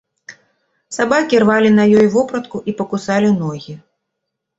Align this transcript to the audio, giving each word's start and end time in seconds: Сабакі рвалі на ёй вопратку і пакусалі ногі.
Сабакі 0.95 1.41
рвалі 1.43 1.69
на 1.79 1.85
ёй 2.03 2.07
вопратку 2.15 2.61
і 2.73 2.75
пакусалі 2.79 3.29
ногі. 3.43 3.77